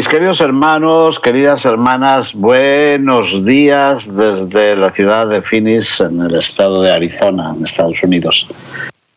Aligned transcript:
Mis 0.00 0.08
queridos 0.08 0.40
hermanos, 0.40 1.20
queridas 1.20 1.66
hermanas, 1.66 2.32
buenos 2.32 3.44
días 3.44 4.16
desde 4.16 4.74
la 4.74 4.90
ciudad 4.92 5.26
de 5.26 5.42
Phoenix, 5.42 6.00
en 6.00 6.22
el 6.22 6.36
estado 6.36 6.80
de 6.80 6.90
Arizona, 6.90 7.52
en 7.54 7.62
Estados 7.62 8.02
Unidos. 8.02 8.46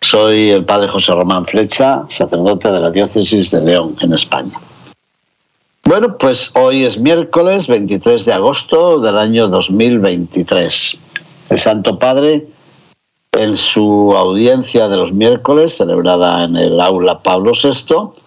Soy 0.02 0.50
el 0.50 0.66
padre 0.66 0.90
José 0.90 1.14
Román 1.14 1.46
Flecha, 1.46 2.04
sacerdote 2.10 2.70
de 2.70 2.82
la 2.82 2.92
diócesis 2.92 3.52
de 3.52 3.62
León, 3.62 3.96
en 4.02 4.12
España. 4.12 4.60
Bueno, 5.86 6.18
pues 6.18 6.52
hoy 6.54 6.84
es 6.84 7.00
miércoles 7.00 7.68
23 7.68 8.26
de 8.26 8.34
agosto 8.34 9.00
del 9.00 9.18
año 9.18 9.48
2023. 9.48 10.98
El 11.50 11.60
Santo 11.62 11.98
Padre, 11.98 12.46
en 13.32 13.56
su 13.56 14.14
audiencia 14.18 14.90
de 14.90 14.98
los 14.98 15.14
miércoles, 15.14 15.78
celebrada 15.78 16.44
en 16.44 16.58
el 16.58 16.82
aula 16.82 17.20
Pablo 17.20 17.54
VI, 17.54 18.22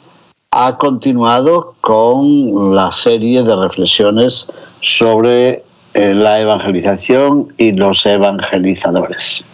ha 0.52 0.76
continuado 0.76 1.74
con 1.80 2.74
la 2.74 2.90
serie 2.92 3.42
de 3.42 3.56
reflexiones 3.56 4.46
sobre 4.80 5.62
eh, 5.94 6.14
la 6.14 6.40
evangelización 6.40 7.48
y 7.58 7.72
los 7.72 8.04
evangelizadores. 8.06 9.44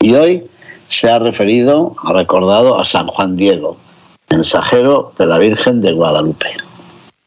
Y 0.00 0.14
hoy 0.14 0.44
se 0.88 1.10
ha 1.10 1.18
referido, 1.18 1.94
ha 2.02 2.12
recordado 2.12 2.78
a 2.78 2.84
San 2.84 3.06
Juan 3.06 3.36
Diego, 3.36 3.76
mensajero 4.30 5.12
de 5.18 5.26
la 5.26 5.38
Virgen 5.38 5.80
de 5.82 5.92
Guadalupe. 5.92 6.56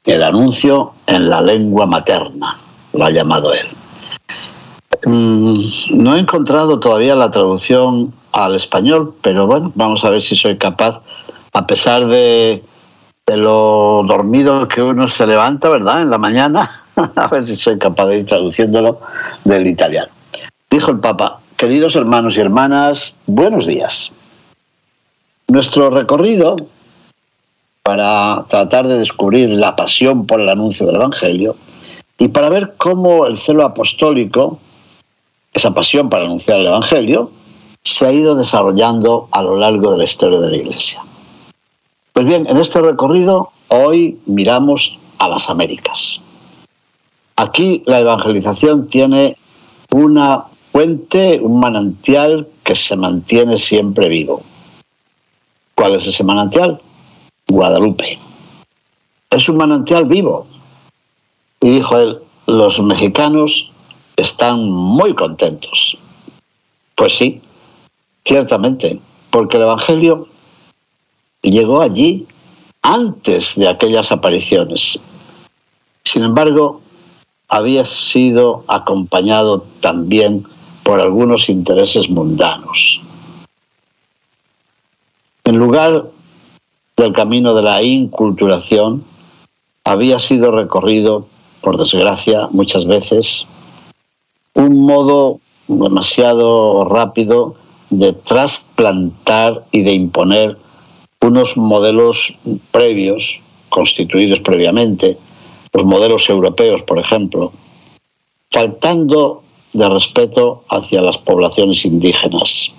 El 0.05 0.23
anuncio 0.23 0.94
en 1.08 1.30
la 1.30 1.42
lengua 1.42 1.86
materna, 1.86 2.59
lo 2.94 3.05
ha 3.05 3.11
llamado 3.11 3.53
él. 3.53 3.67
Mm, 5.05 5.66
no 5.92 6.16
he 6.16 6.20
encontrado 6.20 6.80
todavía 6.80 7.16
la 7.16 7.31
traducción 7.31 8.14
al 8.31 8.55
español, 8.55 9.14
pero 9.22 9.48
bueno, 9.48 9.72
vamos 9.76 10.03
a 10.03 10.09
ver 10.09 10.22
si 10.22 10.36
soy 10.36 10.58
capaz, 10.58 11.02
a 11.54 11.68
pesar 11.68 12.08
de, 12.08 12.64
lo 13.28 14.04
dormido 14.06 14.68
que 14.68 14.82
uno 14.82 15.08
se 15.08 15.26
levanta, 15.26 15.70
¿verdad? 15.70 16.02
En 16.02 16.10
la 16.10 16.18
mañana, 16.18 16.84
a 17.16 17.28
ver 17.28 17.45
si 17.45 17.56
soy 17.56 17.78
capaz 17.78 18.08
de 18.08 18.20
ir 18.20 18.26
traduciéndolo 18.26 19.00
del 19.44 19.68
italiano. 19.68 20.12
Dijo 20.70 20.92
el 20.92 21.00
Papa, 21.00 21.40
Queridos 21.56 21.95
hermanos 21.95 22.36
y 22.36 22.42
hermanas, 22.42 23.16
buenos 23.28 23.66
días. 23.66 24.12
Nuestro 25.48 25.92
recorrido 25.92 26.58
para 27.84 28.44
tratar 28.50 28.88
de 28.88 28.98
descubrir 28.98 29.50
la 29.50 29.76
pasión 29.76 30.26
por 30.26 30.42
el 30.42 30.50
anuncio 30.50 30.86
del 30.86 30.95
Evangelio 30.95 31.56
y 32.17 32.30
para 32.30 32.50
ver 32.50 32.73
cómo 32.78 33.28
el 33.28 33.38
celo 33.38 33.64
apostólico, 33.64 34.60
esa 35.54 35.73
pasión 35.73 36.10
para 36.10 36.26
anunciar 36.26 36.60
el 36.60 36.67
Evangelio, 36.67 37.32
se 37.84 38.08
ha 38.08 38.12
ido 38.12 38.36
desarrollando 38.36 39.28
a 39.32 39.42
lo 39.44 39.56
largo 39.56 39.92
de 39.92 40.00
la 40.00 40.04
historia 40.06 40.40
de 40.40 40.50
la 40.50 40.58
Iglesia. 40.58 41.02
Pues 42.14 42.28
bien, 42.28 42.45
en 42.47 42.58
este 42.58 42.80
recorrido 42.80 43.50
hoy 43.69 44.19
miramos 44.28 45.00
a 45.17 45.28
las 45.28 45.50
Américas. 45.50 46.22
Aquí 47.38 47.82
la 47.88 48.02
evangelización 48.02 48.88
tiene 48.88 49.36
una 49.92 50.43
fuente, 50.71 51.39
un 51.42 51.60
manantial 51.60 52.48
que 52.64 52.76
se 52.76 52.95
mantiene 52.95 53.58
siempre 53.58 54.10
vivo. 54.10 54.43
¿Cuál 55.73 55.95
es 55.95 56.05
ese 56.05 56.23
manantial? 56.23 56.80
Guadalupe. 57.48 58.20
Es 59.32 59.49
un 59.49 59.58
manantial 59.58 60.05
vivo. 60.05 60.45
Y 61.61 61.71
dijo 61.71 61.98
él, 61.98 62.20
los 62.45 62.80
mexicanos 62.80 63.71
están 64.17 64.70
muy 64.70 65.15
contentos. 65.15 65.98
Pues 66.93 67.17
sí, 67.17 67.42
ciertamente, 68.23 68.99
porque 69.32 69.58
el 69.58 69.64
Evangelio 69.64 70.27
llegó 71.52 71.81
allí 71.81 72.26
antes 72.81 73.55
de 73.55 73.67
aquellas 73.67 74.11
apariciones. 74.11 74.99
Sin 76.04 76.23
embargo, 76.23 76.81
había 77.48 77.86
sido 77.86 78.64
acompañado 78.67 79.65
también 79.80 80.45
por 80.83 80.99
algunos 80.99 81.49
intereses 81.49 82.09
mundanos. 82.09 82.99
En 85.45 85.58
lugar 85.58 86.05
del 86.98 87.14
camino 87.14 87.53
de 87.53 87.61
la 87.61 87.82
inculturación, 87.83 89.03
había 89.83 90.20
sido 90.20 90.52
recorrido, 90.52 91.27
por 91.61 91.77
desgracia, 91.77 92.48
muchas 92.52 92.86
veces, 92.86 93.45
un 94.53 94.82
modo 94.82 95.39
demasiado 95.67 96.86
rápido 96.86 97.55
de 97.89 98.14
trasplantar 98.14 99.64
y 99.71 99.83
de 99.83 99.93
imponer 99.93 100.58
unos 101.23 101.56
modelos 101.56 102.36
previos, 102.72 103.39
constituidos 103.70 104.39
previamente, 104.39 105.17
los 105.72 105.86
modelos 105.86 106.30
europeos, 106.30 106.82
por 106.84 107.00
ejemplo, 107.00 107.52
faltando 108.52 109.42
de 109.72 109.89
respeto 109.89 110.64
hacia 110.70 111.02
las 111.02 111.17
poblaciones 111.17 111.86
indígenas. 111.86 112.72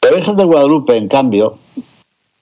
La 0.00 0.12
Virgen 0.12 0.36
de 0.36 0.44
Guadalupe, 0.44 0.96
en 0.96 1.08
cambio, 1.08 1.58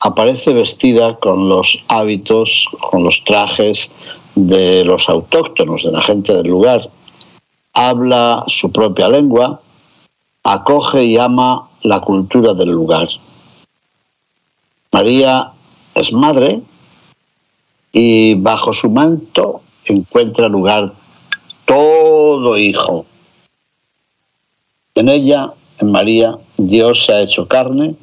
aparece 0.01 0.53
vestida 0.53 1.17
con 1.17 1.49
los 1.49 1.83
hábitos, 1.89 2.69
con 2.91 3.05
los 3.05 3.25
trajes 3.25 3.91
de 4.35 4.85
los 4.85 5.09
autóctonos, 5.09 5.83
de 5.83 5.93
la 5.93 6.03
gente 6.03 6.35
del 6.35 6.49
lugar. 6.49 6.91
Habla 7.73 8.45
su 8.49 8.71
propia 8.71 9.09
lengua, 9.09 9.61
acoge 10.45 11.05
y 11.05 11.17
ama 11.17 11.69
la 11.83 12.01
cultura 12.03 12.53
del 12.53 12.69
lugar. 12.69 13.09
María 14.93 15.53
es 15.95 16.13
madre 16.13 16.61
y 17.93 18.35
bajo 18.35 18.73
su 18.73 18.91
manto 18.91 19.63
encuentra 19.85 20.49
lugar 20.49 20.93
todo 21.65 22.59
hijo. 22.59 23.07
En 24.95 25.09
ella, 25.09 25.53
en 25.79 25.93
María, 25.93 26.37
Dios 26.57 27.05
se 27.05 27.13
ha 27.13 27.21
hecho 27.21 27.47
carne 27.47 27.95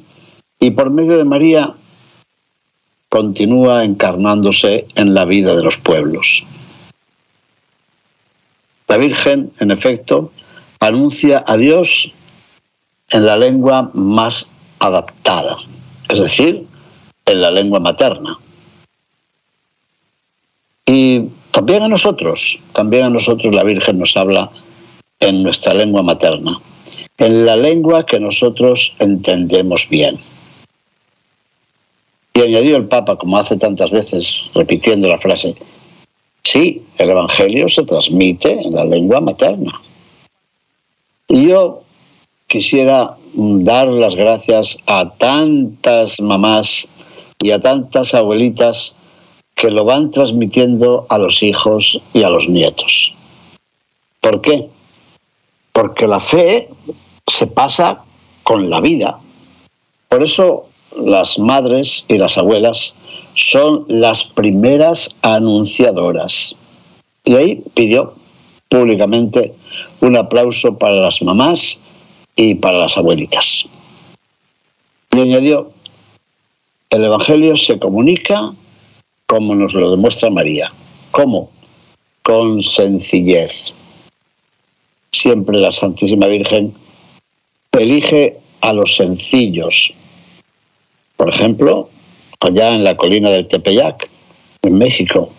y 0.60 0.70
por 0.70 0.90
medio 0.90 1.18
de 1.18 1.24
María 1.24 1.74
continúa 3.08 3.84
encarnándose 3.84 4.86
en 4.94 5.14
la 5.14 5.24
vida 5.24 5.54
de 5.54 5.62
los 5.62 5.76
pueblos. 5.76 6.44
La 8.88 8.96
Virgen, 8.96 9.52
en 9.60 9.70
efecto, 9.70 10.30
anuncia 10.80 11.42
a 11.46 11.56
Dios 11.56 12.12
en 13.10 13.26
la 13.26 13.36
lengua 13.36 13.90
más 13.94 14.46
adaptada, 14.78 15.58
es 16.08 16.20
decir, 16.20 16.66
en 17.26 17.40
la 17.40 17.50
lengua 17.50 17.80
materna. 17.80 18.38
Y 20.86 21.22
también 21.50 21.82
a 21.82 21.88
nosotros, 21.88 22.58
también 22.72 23.04
a 23.04 23.10
nosotros 23.10 23.54
la 23.54 23.62
Virgen 23.62 23.98
nos 23.98 24.16
habla 24.16 24.50
en 25.20 25.42
nuestra 25.42 25.72
lengua 25.72 26.02
materna, 26.02 26.58
en 27.18 27.46
la 27.46 27.56
lengua 27.56 28.04
que 28.04 28.20
nosotros 28.20 28.94
entendemos 28.98 29.88
bien. 29.88 30.18
Y 32.34 32.40
añadió 32.42 32.76
el 32.76 32.86
Papa, 32.86 33.16
como 33.16 33.38
hace 33.38 33.56
tantas 33.56 33.90
veces, 33.90 34.50
repitiendo 34.54 35.08
la 35.08 35.18
frase, 35.18 35.54
sí, 36.42 36.82
el 36.98 37.10
Evangelio 37.10 37.68
se 37.68 37.84
transmite 37.84 38.50
en 38.60 38.74
la 38.74 38.84
lengua 38.84 39.20
materna. 39.20 39.80
Y 41.28 41.48
yo 41.48 41.82
quisiera 42.48 43.16
dar 43.34 43.88
las 43.88 44.14
gracias 44.14 44.76
a 44.86 45.08
tantas 45.10 46.20
mamás 46.20 46.88
y 47.44 47.50
a 47.50 47.60
tantas 47.60 48.14
abuelitas 48.14 48.94
que 49.54 49.70
lo 49.70 49.84
van 49.84 50.10
transmitiendo 50.10 51.04
a 51.10 51.18
los 51.18 51.42
hijos 51.42 52.00
y 52.14 52.22
a 52.22 52.30
los 52.30 52.48
nietos. 52.48 53.12
¿Por 54.22 54.40
qué? 54.40 54.66
Porque 55.70 56.06
la 56.06 56.20
fe 56.20 56.70
se 57.26 57.46
pasa 57.46 57.98
con 58.44 58.70
la 58.70 58.80
vida. 58.80 59.18
Por 60.08 60.22
eso 60.22 60.64
las 60.96 61.38
madres 61.38 62.06
y 62.08 62.16
las 62.16 62.38
abuelas 62.38 62.94
son 63.34 63.84
las 63.88 64.24
primeras 64.24 65.10
anunciadoras. 65.20 66.56
Y 67.26 67.34
ahí 67.34 67.62
pidió 67.74 68.14
públicamente 68.70 69.52
un 70.00 70.16
aplauso 70.16 70.78
para 70.78 70.94
las 70.94 71.20
mamás 71.20 71.78
y 72.36 72.54
para 72.54 72.78
las 72.78 72.96
abuelitas. 72.96 73.66
Y 75.12 75.20
añadió, 75.20 75.73
el 76.94 77.04
Evangelio 77.04 77.56
se 77.56 77.76
comunica 77.80 78.52
como 79.26 79.56
nos 79.56 79.74
lo 79.74 79.90
demuestra 79.90 80.30
María. 80.30 80.70
¿Cómo? 81.10 81.50
Con 82.22 82.62
sencillez. 82.62 83.74
Siempre 85.10 85.58
la 85.58 85.72
Santísima 85.72 86.28
Virgen 86.28 86.72
elige 87.72 88.36
a 88.60 88.72
los 88.72 88.94
sencillos. 88.94 89.92
Por 91.16 91.30
ejemplo, 91.30 91.90
allá 92.38 92.68
en 92.76 92.84
la 92.84 92.96
colina 92.96 93.30
del 93.30 93.48
Tepeyac, 93.48 94.08
en 94.62 94.78
México, 94.78 95.32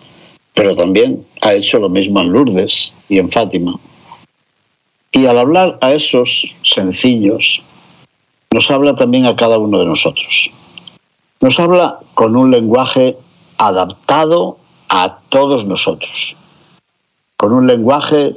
pero 0.52 0.76
también 0.76 1.24
ha 1.40 1.54
hecho 1.54 1.78
lo 1.78 1.88
mismo 1.88 2.20
en 2.20 2.32
Lourdes 2.32 2.92
y 3.08 3.18
en 3.18 3.30
Fátima. 3.30 3.80
Y 5.12 5.24
al 5.24 5.38
hablar 5.38 5.78
a 5.80 5.94
esos 5.94 6.46
sencillos, 6.62 7.62
nos 8.52 8.70
habla 8.70 8.94
también 8.94 9.24
a 9.24 9.36
cada 9.36 9.56
uno 9.56 9.78
de 9.78 9.86
nosotros. 9.86 10.50
Nos 11.40 11.60
habla 11.60 11.98
con 12.14 12.36
un 12.36 12.50
lenguaje 12.50 13.16
adaptado 13.58 14.58
a 14.88 15.18
todos 15.28 15.64
nosotros, 15.64 16.36
con 17.36 17.52
un 17.52 17.66
lenguaje, 17.66 18.34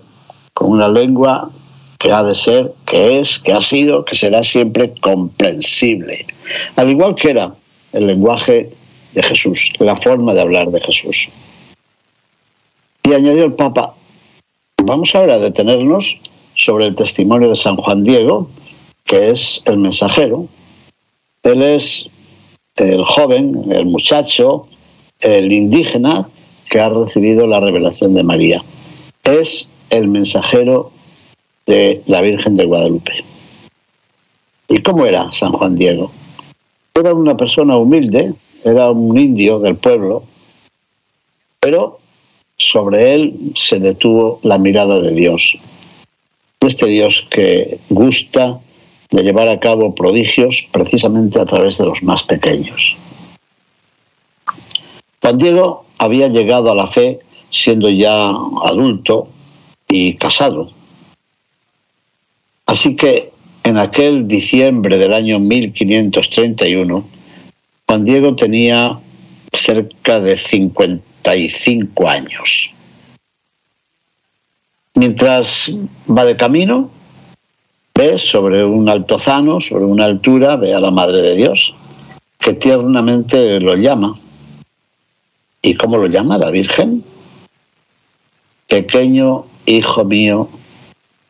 con 0.53 0.71
una 0.71 0.87
lengua 0.87 1.49
que 1.97 2.11
ha 2.11 2.23
de 2.23 2.35
ser, 2.35 2.73
que 2.85 3.19
es, 3.19 3.39
que 3.39 3.53
ha 3.53 3.61
sido, 3.61 4.05
que 4.05 4.15
será 4.15 4.43
siempre 4.43 4.93
comprensible, 5.01 6.25
al 6.75 6.89
igual 6.89 7.15
que 7.15 7.31
era 7.31 7.53
el 7.93 8.07
lenguaje 8.07 8.69
de 9.13 9.23
Jesús, 9.23 9.73
la 9.79 9.95
forma 9.95 10.33
de 10.33 10.41
hablar 10.41 10.67
de 10.69 10.81
Jesús. 10.81 11.27
Y 13.03 13.13
añadió 13.13 13.45
el 13.45 13.53
Papa, 13.53 13.93
vamos 14.83 15.15
ahora 15.15 15.35
a 15.35 15.39
detenernos 15.39 16.17
sobre 16.55 16.87
el 16.87 16.95
testimonio 16.95 17.49
de 17.49 17.55
San 17.55 17.75
Juan 17.77 18.03
Diego, 18.03 18.49
que 19.05 19.31
es 19.31 19.61
el 19.65 19.77
mensajero. 19.77 20.47
Él 21.43 21.61
es 21.61 22.09
el 22.79 23.03
joven, 23.03 23.71
el 23.71 23.85
muchacho, 23.85 24.67
el 25.21 25.51
indígena 25.51 26.27
que 26.69 26.79
ha 26.79 26.89
recibido 26.89 27.47
la 27.47 27.59
revelación 27.59 28.13
de 28.13 28.23
María. 28.23 28.63
Es 29.23 29.67
el 29.89 30.07
mensajero 30.07 30.91
de 31.65 32.01
la 32.05 32.21
Virgen 32.21 32.55
de 32.55 32.65
Guadalupe. 32.65 33.11
¿Y 34.67 34.81
cómo 34.81 35.05
era 35.05 35.31
San 35.31 35.51
Juan 35.51 35.75
Diego? 35.75 36.11
Era 36.93 37.13
una 37.13 37.35
persona 37.35 37.77
humilde, 37.77 38.33
era 38.63 38.91
un 38.91 39.17
indio 39.17 39.59
del 39.59 39.75
pueblo, 39.75 40.23
pero 41.59 41.99
sobre 42.57 43.15
él 43.15 43.35
se 43.55 43.79
detuvo 43.79 44.39
la 44.43 44.57
mirada 44.57 44.99
de 44.99 45.11
Dios. 45.11 45.57
Este 46.59 46.87
Dios 46.87 47.25
que 47.29 47.79
gusta 47.89 48.59
de 49.11 49.23
llevar 49.23 49.49
a 49.49 49.59
cabo 49.59 49.95
prodigios 49.95 50.67
precisamente 50.71 51.39
a 51.39 51.45
través 51.45 51.77
de 51.77 51.85
los 51.85 52.03
más 52.03 52.23
pequeños. 52.23 52.95
Juan 55.21 55.37
Diego 55.37 55.85
había 55.97 56.27
llegado 56.27 56.71
a 56.71 56.75
la 56.75 56.87
fe 56.87 57.19
siendo 57.51 57.89
ya 57.89 58.29
adulto 58.63 59.27
y 59.87 60.15
casado. 60.15 60.71
Así 62.65 62.95
que 62.95 63.31
en 63.63 63.77
aquel 63.77 64.27
diciembre 64.27 64.97
del 64.97 65.13
año 65.13 65.39
1531, 65.39 67.03
Juan 67.87 68.05
Diego 68.05 68.35
tenía 68.35 68.99
cerca 69.53 70.19
de 70.19 70.37
55 70.37 72.07
años. 72.07 72.71
Mientras 74.93 75.71
va 76.07 76.25
de 76.25 76.37
camino, 76.37 76.91
ve 77.95 78.17
sobre 78.17 78.63
un 78.65 78.87
altozano, 78.89 79.59
sobre 79.59 79.85
una 79.85 80.05
altura, 80.05 80.55
ve 80.55 80.73
a 80.73 80.79
la 80.79 80.91
Madre 80.91 81.21
de 81.21 81.35
Dios, 81.35 81.73
que 82.39 82.53
tiernamente 82.53 83.59
lo 83.59 83.75
llama. 83.75 84.17
¿Y 85.61 85.75
cómo 85.75 85.97
lo 85.97 86.07
llama 86.07 86.37
la 86.37 86.49
Virgen? 86.49 87.03
Pequeño 88.67 89.45
hijo 89.65 90.05
mío, 90.05 90.47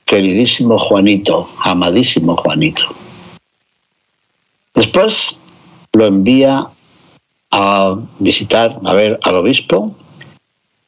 queridísimo 0.06 0.78
Juanito, 0.78 1.50
amadísimo 1.64 2.36
Juanito. 2.36 2.84
Después 4.74 5.38
lo 5.94 6.06
envía 6.06 6.68
a 7.52 7.96
visitar, 8.20 8.80
a 8.86 8.94
ver 8.94 9.20
al 9.24 9.36
obispo 9.36 9.96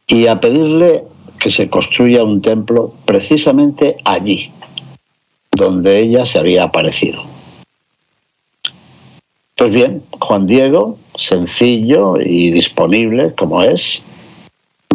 y 0.08 0.28
a 0.28 0.40
pedirle 0.40 1.04
que 1.40 1.50
se 1.50 1.70
construya 1.70 2.24
un 2.24 2.42
templo 2.42 2.94
precisamente 3.06 3.98
allí, 4.06 4.52
donde 5.62 6.00
ella 6.00 6.26
se 6.26 6.40
había 6.40 6.64
aparecido. 6.64 7.24
Pues 9.56 9.72
bien, 9.72 10.04
Juan 10.20 10.48
Diego, 10.48 10.98
sencillo 11.16 12.20
y 12.20 12.50
disponible 12.50 13.34
como 13.38 13.62
es, 13.62 14.02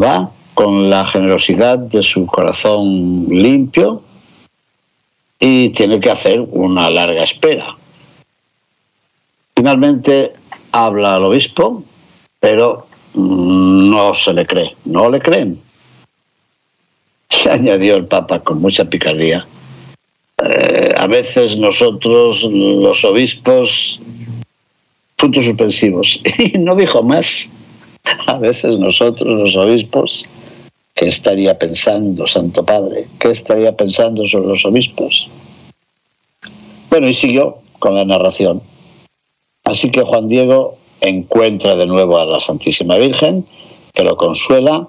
va 0.03 0.31
con 0.55 0.91
la 0.91 1.07
generosidad 1.07 1.79
de 1.79 2.03
su 2.03 2.27
corazón 2.27 3.27
limpio 3.29 4.03
y 5.39 5.69
tiene 5.71 6.01
que 6.01 6.11
hacer 6.11 6.45
una 6.51 6.91
larga 6.91 7.23
espera. 7.23 7.77
Finalmente 9.55 10.33
habla 10.73 11.15
al 11.15 11.25
obispo, 11.25 11.85
pero 12.41 12.89
no 13.15 14.15
se 14.15 14.33
le 14.33 14.47
cree, 14.47 14.75
no 14.85 15.11
le 15.11 15.21
creen. 15.21 15.61
Y 17.45 17.49
añadió 17.49 17.97
el 17.97 18.07
Papa 18.07 18.41
con 18.41 18.61
mucha 18.61 18.85
picardía. 18.85 19.47
A 21.07 21.09
veces 21.09 21.57
nosotros, 21.57 22.43
los 22.51 23.05
obispos, 23.05 24.01
puntos 25.15 25.45
suspensivos. 25.45 26.21
Y 26.39 26.59
no 26.59 26.75
dijo 26.75 27.01
más. 27.05 27.49
A 28.27 28.41
veces 28.41 28.77
nosotros, 28.81 29.29
los 29.29 29.55
obispos, 29.55 30.25
¿qué 30.97 31.07
estaría 31.07 31.57
pensando 31.57 32.27
Santo 32.27 32.65
Padre? 32.65 33.07
¿Qué 33.21 33.31
estaría 33.31 33.77
pensando 33.77 34.27
sobre 34.27 34.49
los 34.49 34.65
obispos? 34.65 35.29
Bueno, 36.91 37.07
y 37.07 37.15
siguió 37.15 37.59
con 37.79 37.95
la 37.95 38.05
narración. 38.05 38.61
Así 39.63 39.93
que 39.93 40.03
Juan 40.03 40.27
Diego 40.27 40.77
encuentra 41.03 41.77
de 41.77 41.87
nuevo 41.87 42.19
a 42.19 42.25
la 42.25 42.41
Santísima 42.41 42.97
Virgen, 42.97 43.47
que 43.95 44.03
lo 44.03 44.17
consuela 44.17 44.89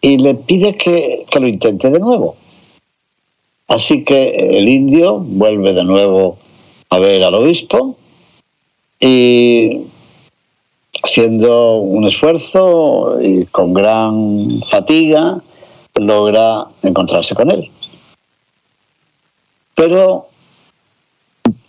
y 0.00 0.16
le 0.16 0.36
pide 0.36 0.78
que, 0.78 1.26
que 1.30 1.38
lo 1.38 1.48
intente 1.48 1.90
de 1.90 2.00
nuevo. 2.00 2.34
Así 3.68 4.04
que 4.04 4.58
el 4.58 4.68
indio 4.68 5.18
vuelve 5.18 5.72
de 5.72 5.84
nuevo 5.84 6.38
a 6.90 6.98
ver 6.98 7.22
al 7.24 7.34
obispo 7.34 7.96
y 9.00 9.80
haciendo 11.02 11.76
un 11.76 12.06
esfuerzo 12.06 13.18
y 13.20 13.46
con 13.46 13.74
gran 13.74 14.60
fatiga 14.70 15.40
logra 15.96 16.66
encontrarse 16.82 17.34
con 17.34 17.50
él. 17.50 17.70
Pero 19.74 20.26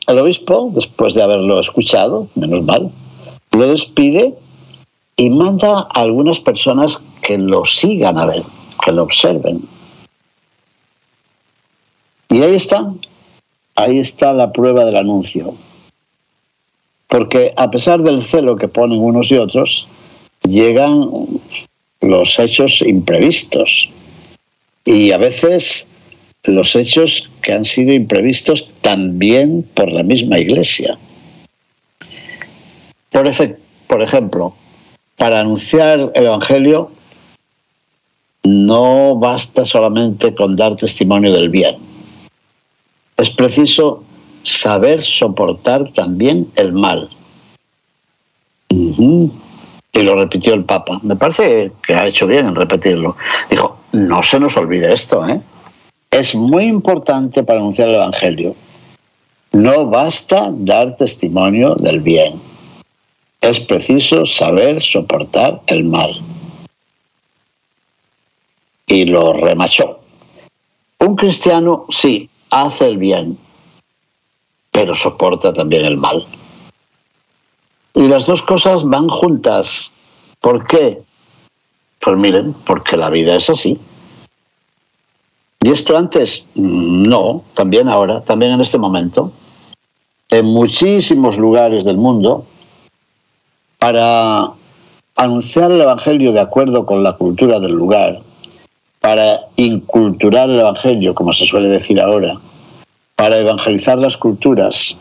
el 0.07 0.19
obispo, 0.19 0.71
después 0.73 1.13
de 1.13 1.23
haberlo 1.23 1.59
escuchado, 1.59 2.27
menos 2.35 2.63
mal, 2.63 2.91
lo 3.51 3.67
despide 3.67 4.35
y 5.17 5.29
manda 5.29 5.79
a 5.79 6.01
algunas 6.01 6.39
personas 6.39 6.99
que 7.21 7.37
lo 7.37 7.65
sigan 7.65 8.17
a 8.17 8.25
ver, 8.25 8.43
que 8.83 8.91
lo 8.91 9.03
observen. 9.03 9.61
Y 12.29 12.41
ahí 12.41 12.55
está, 12.55 12.93
ahí 13.75 13.99
está 13.99 14.33
la 14.33 14.51
prueba 14.51 14.85
del 14.85 14.97
anuncio. 14.97 15.55
Porque 17.07 17.53
a 17.55 17.69
pesar 17.69 18.01
del 18.01 18.23
celo 18.23 18.57
que 18.57 18.67
ponen 18.67 18.99
unos 18.99 19.31
y 19.31 19.37
otros, 19.37 19.87
llegan 20.47 21.09
los 22.01 22.39
hechos 22.39 22.81
imprevistos. 22.81 23.89
Y 24.85 25.11
a 25.11 25.17
veces 25.17 25.87
los 26.43 26.75
hechos 26.75 27.29
que 27.41 27.53
han 27.53 27.65
sido 27.65 27.93
imprevistos 27.93 28.69
también 28.81 29.63
por 29.73 29.91
la 29.91 30.03
misma 30.03 30.39
iglesia. 30.39 30.97
Por, 33.11 33.31
por 33.87 34.01
ejemplo, 34.01 34.53
para 35.15 35.39
anunciar 35.39 36.11
el 36.13 36.25
Evangelio 36.25 36.91
no 38.43 39.15
basta 39.15 39.65
solamente 39.65 40.35
con 40.35 40.55
dar 40.55 40.75
testimonio 40.75 41.33
del 41.33 41.49
bien. 41.49 41.84
Es 43.17 43.29
preciso 43.29 44.03
saber 44.43 45.01
soportar 45.01 45.91
también 45.93 46.47
el 46.55 46.73
mal. 46.73 47.09
Y 48.69 49.31
lo 49.93 50.15
repitió 50.15 50.53
el 50.53 50.65
Papa. 50.65 50.99
Me 51.03 51.15
parece 51.15 51.71
que 51.85 51.95
ha 51.95 52.07
hecho 52.07 52.27
bien 52.27 52.47
en 52.47 52.55
repetirlo. 52.55 53.15
Dijo, 53.49 53.77
no 53.93 54.21
se 54.21 54.39
nos 54.39 54.57
olvide 54.57 54.93
esto, 54.93 55.25
¿eh? 55.27 55.39
Es 56.11 56.35
muy 56.35 56.65
importante 56.65 57.43
para 57.43 57.59
anunciar 57.59 57.89
el 57.89 57.95
Evangelio. 57.95 58.55
No 59.53 59.85
basta 59.85 60.49
dar 60.51 60.97
testimonio 60.97 61.75
del 61.75 62.01
bien. 62.01 62.41
Es 63.39 63.59
preciso 63.61 64.25
saber 64.25 64.81
soportar 64.83 65.61
el 65.67 65.85
mal. 65.85 66.11
Y 68.87 69.05
lo 69.05 69.33
remachó. 69.33 69.99
Un 70.99 71.15
cristiano, 71.15 71.85
sí, 71.89 72.29
hace 72.63 72.87
el 72.87 72.97
bien, 72.97 73.37
pero 74.71 74.95
soporta 74.95 75.53
también 75.53 75.85
el 75.85 75.97
mal. 75.97 76.25
Y 77.93 78.07
las 78.07 78.25
dos 78.25 78.41
cosas 78.41 78.83
van 78.83 79.07
juntas. 79.09 79.91
¿Por 80.39 80.65
qué? 80.65 81.01
Pues 81.99 82.17
miren, 82.17 82.53
porque 82.65 82.97
la 82.97 83.09
vida 83.09 83.35
es 83.35 83.49
así. 83.49 83.79
¿Y 85.61 85.71
esto 85.71 85.97
antes? 85.97 86.45
No, 86.55 87.43
también 87.55 87.89
ahora, 87.89 88.21
también 88.21 88.51
en 88.51 88.61
este 88.61 88.77
momento. 88.77 89.31
En 90.29 90.45
muchísimos 90.45 91.37
lugares 91.37 91.83
del 91.83 91.97
mundo, 91.97 92.45
para 93.79 94.51
anunciar 95.15 95.71
el 95.71 95.81
Evangelio 95.81 96.31
de 96.31 96.41
acuerdo 96.41 96.85
con 96.85 97.03
la 97.03 97.13
cultura 97.13 97.59
del 97.59 97.71
lugar, 97.71 98.21
para 99.05 99.39
inculturar 99.57 100.49
el 100.49 100.61
Evangelio, 100.61 101.13
como 101.13 101.31
se 101.31 101.45
suele 101.45 101.69
decir 101.69 102.01
ahora, 102.01 102.39
para 103.15 103.37
evangelizar 103.37 103.99
las 103.99 104.17
culturas, 104.17 104.97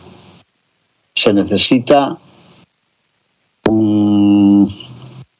se 1.15 1.33
necesita 1.33 2.15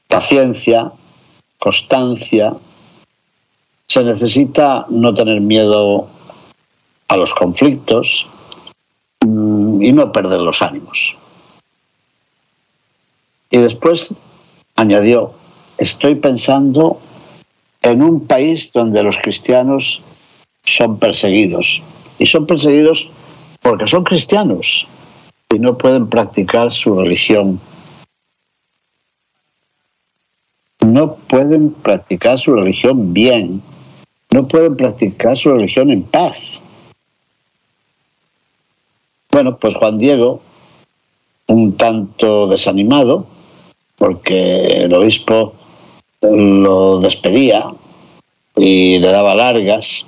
paciencia, 0.08 0.92
constancia, 1.60 2.54
se 3.88 4.04
necesita 4.04 4.88
no 4.90 5.14
tener 5.14 5.42
miedo 5.42 6.08
a 7.08 7.18
los 7.18 7.36
conflictos 7.36 8.26
mm, 9.24 9.84
y 9.84 9.92
no 9.92 10.12
perder 10.12 10.40
los 10.40 10.64
ánimos. 10.64 11.16
Y 13.52 13.60
después 13.60 14.08
añadió, 14.76 15.34
estoy 15.78 16.16
pensando 16.16 17.00
en 17.86 18.02
un 18.02 18.26
país 18.26 18.74
donde 18.74 19.04
los 19.04 19.18
cristianos 19.20 20.02
son 20.64 20.98
perseguidos. 20.98 21.84
Y 22.18 22.26
son 22.26 22.48
perseguidos 22.48 23.10
porque 23.62 23.88
son 23.88 24.04
cristianos 24.04 24.88
y 25.54 25.60
no 25.60 25.78
pueden 25.78 26.08
practicar 26.08 26.72
su 26.72 26.98
religión. 26.98 27.60
No 30.84 31.16
pueden 31.16 31.72
practicar 31.72 32.40
su 32.40 32.56
religión 32.56 33.14
bien. 33.14 33.62
No 34.32 34.48
pueden 34.48 34.76
practicar 34.76 35.38
su 35.38 35.52
religión 35.52 35.92
en 35.92 36.04
paz. 36.04 36.60
Bueno, 39.32 39.58
pues 39.58 39.76
Juan 39.76 40.00
Diego, 40.00 40.42
un 41.48 41.78
tanto 41.78 42.48
desanimado, 42.48 43.28
porque 43.98 44.86
el 44.86 44.94
obispo 44.94 45.54
lo 46.32 47.00
despedía 47.00 47.72
y 48.56 49.00
le 49.00 49.12
daba 49.12 49.36
largas. 49.36 50.08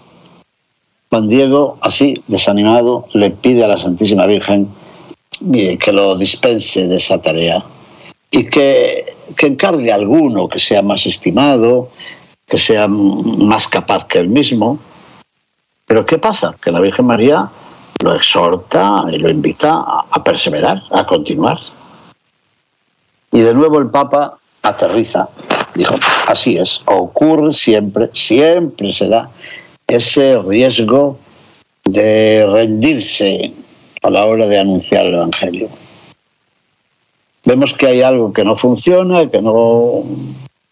Juan 1.09 1.29
Diego, 1.29 1.77
así, 1.81 2.21
desanimado, 2.27 3.07
le 3.13 3.31
pide 3.31 3.63
a 3.63 3.67
la 3.67 3.77
Santísima 3.77 4.25
Virgen 4.25 4.67
que 5.39 5.91
lo 5.93 6.15
dispense 6.15 6.88
de 6.88 6.97
esa 6.97 7.21
tarea 7.21 7.63
y 8.31 8.45
que, 8.50 9.15
que 9.38 9.47
encargue 9.47 9.91
a 9.91 9.95
alguno 9.95 10.50
que 10.50 10.59
sea 10.59 10.81
más 10.81 11.05
estimado, 11.05 11.89
que 12.47 12.57
sea 12.57 12.88
más 12.88 13.67
capaz 13.67 14.07
que 14.07 14.19
él 14.19 14.29
mismo. 14.29 14.79
Pero 15.86 16.05
¿qué 16.05 16.17
pasa? 16.17 16.55
Que 16.62 16.71
la 16.71 16.79
Virgen 16.79 17.05
María 17.05 17.50
lo 18.03 18.15
exhorta 18.15 19.05
y 19.12 19.17
lo 19.17 19.29
invita 19.29 19.83
a 20.09 20.24
perseverar, 20.24 20.83
a 20.91 21.05
continuar. 21.05 21.59
Y 23.31 23.41
de 23.41 23.53
nuevo 23.53 23.79
el 23.79 23.89
Papa 23.89 24.38
aterriza. 24.62 25.29
Dijo, 25.77 25.93
así 26.25 26.57
es, 26.57 26.81
ocurre 26.86 27.53
siempre, 27.53 28.10
siempre 28.13 28.91
se 28.91 29.07
da 29.07 29.29
ese 29.86 30.39
riesgo 30.39 31.19
de 31.86 32.48
rendirse 32.51 33.53
a 34.01 34.10
la 34.10 34.25
hora 34.25 34.48
de 34.48 34.60
anunciar 34.60 35.05
el 35.05 35.13
Evangelio. 35.13 35.69
Vemos 37.46 37.74
que 37.75 37.86
hay 37.86 38.01
algo 38.01 38.34
que 38.34 38.43
no 38.43 38.57
funciona, 38.57 39.29
que 39.29 39.39
no 39.39 40.03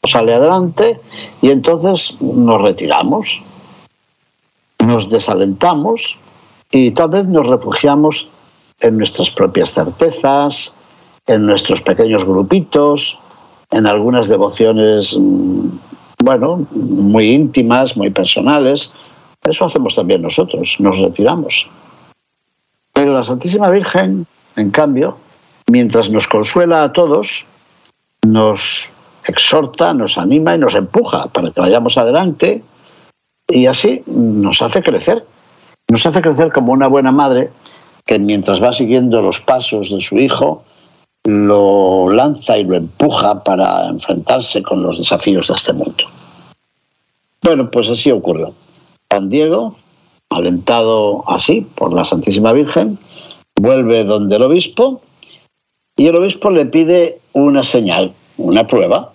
sale 0.03 0.33
adelante 0.33 1.00
y 1.39 1.51
entonces 1.51 2.19
nos 2.19 2.62
retiramos, 2.62 3.41
nos 4.85 5.07
desalentamos 5.12 6.17
y 6.71 6.89
tal 6.91 7.09
vez 7.09 7.27
nos 7.27 7.47
refugiamos 7.47 8.27
en 8.79 8.97
nuestras 8.97 9.29
propias 9.29 9.71
certezas, 9.71 10.74
en 11.27 11.45
nuestros 11.45 11.81
pequeños 11.81 12.25
grupitos, 12.25 13.19
en 13.75 13.86
algunas 13.86 14.29
devociones, 14.29 15.17
mm, 15.20 15.67
bueno, 16.24 16.65
muy 16.72 17.32
íntimas, 17.32 17.98
muy 17.98 18.10
personales. 18.10 18.91
Eso 19.44 19.65
hacemos 19.65 19.96
también 19.96 20.22
nosotros, 20.22 20.77
nos 20.79 20.98
retiramos. 21.00 21.67
Pero 22.94 23.12
la 23.12 23.24
Santísima 23.24 23.70
Virgen, 23.70 24.25
en 24.55 24.72
cambio, 24.72 25.17
mientras 25.70 26.10
nos 26.10 26.25
consuela 26.25 26.84
a 26.84 26.94
todos, 26.94 27.44
nos 28.25 28.88
exhorta, 29.27 29.94
nos 29.94 30.17
anima 30.17 30.55
y 30.55 30.60
nos 30.60 30.74
empuja 30.74 31.27
para 31.27 31.51
que 31.51 31.60
vayamos 31.60 31.98
adelante 31.98 32.63
y 33.50 33.65
así 33.65 34.03
nos 34.08 34.62
hace 34.62 34.82
crecer. 34.82 35.25
Nos 35.91 36.05
hace 36.05 36.22
crecer 36.22 36.53
como 36.53 36.72
una 36.72 36.88
buena 36.88 37.12
madre 37.12 37.51
que 38.05 38.20
mientras 38.20 38.63
va 38.63 38.72
siguiendo 38.72 39.22
los 39.22 39.41
pasos 39.41 39.91
de 39.91 40.00
su 40.00 40.17
hijo, 40.17 40.63
lo 41.25 42.12
lanza 42.12 42.58
y 42.58 42.63
lo 42.63 42.75
empuja 42.75 43.44
para 43.44 43.88
enfrentarse 43.88 44.62
con 44.62 44.84
los 44.84 45.00
desafíos 45.00 45.48
de 45.48 45.55
este 45.55 45.74
mundo. 45.74 46.05
Bueno, 47.41 47.70
pues 47.70 47.89
así 47.89 48.12
ocurrió. 48.12 48.53
Juan 49.12 49.29
Diego, 49.29 49.75
alentado 50.29 51.24
así 51.27 51.62
por 51.75 51.94
la 51.94 52.05
Santísima 52.05 52.53
Virgen, 52.53 52.98
vuelve 53.55 54.03
donde 54.03 54.36
el 54.36 54.44
obispo 54.44 55.01
y 55.98 56.08
el 56.08 56.15
obispo 56.15 56.51
le 56.51 56.65
pide 56.65 57.20
una 57.34 57.63
señal, 57.63 58.13
una 58.38 58.67
prueba, 58.67 59.12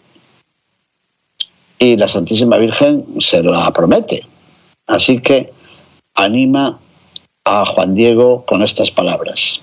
y 1.79 1.97
la 1.97 2.09
Santísima 2.09 2.57
Virgen 2.57 3.05
se 3.21 3.43
la 3.43 3.71
promete. 3.73 4.27
Así 4.87 5.21
que 5.21 5.53
anima 6.15 6.79
a 7.45 7.65
Juan 7.67 7.95
Diego 7.95 8.45
con 8.47 8.63
estas 8.63 8.91
palabras 8.91 9.63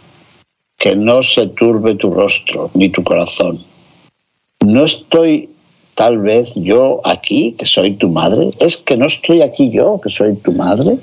que 0.88 0.96
no 0.96 1.22
se 1.22 1.48
turbe 1.48 1.96
tu 1.96 2.13
rostro 2.13 2.72
ni 2.74 2.88
tu 2.88 3.03
corazón. 3.03 3.62
No 4.63 4.86
estoy 4.86 5.50
tal 5.96 6.20
vez 6.20 6.50
yo 6.56 7.01
aquí, 7.03 7.56
que 7.60 7.65
soy 7.65 7.96
tu 7.96 8.08
madre. 8.08 8.51
¿Es 8.60 8.77
que 8.77 8.96
no 8.96 9.08
estoy 9.08 9.41
aquí 9.41 9.70
yo, 9.70 10.00
que 10.01 10.10
soy 10.10 10.38
tu 10.38 10.53
madre? 10.53 10.98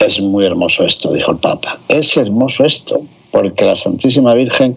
Es 0.00 0.20
muy 0.20 0.44
hermoso 0.44 0.84
esto, 0.84 1.12
dijo 1.12 1.30
el 1.30 1.38
Papa. 1.38 1.78
Es 1.86 2.16
hermoso 2.16 2.64
esto, 2.64 3.02
porque 3.30 3.64
la 3.64 3.76
Santísima 3.76 4.34
Virgen 4.34 4.76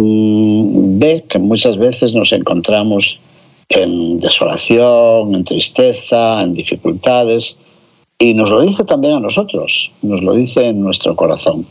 mm, 0.00 0.98
ve 0.98 1.26
que 1.28 1.38
muchas 1.38 1.76
veces 1.76 2.14
nos 2.14 2.32
encontramos 2.32 3.18
en 3.68 4.20
desolación, 4.20 5.34
en 5.34 5.44
tristeza, 5.44 6.42
en 6.42 6.54
dificultades, 6.54 7.58
y 8.18 8.34
nos 8.34 8.50
lo 8.50 8.60
dice 8.60 8.84
también 8.84 9.14
a 9.14 9.20
nosotros, 9.20 9.90
nos 10.02 10.22
lo 10.22 10.34
dice 10.34 10.66
en 10.66 10.80
nuestro 10.80 11.16
corazón. 11.16 11.66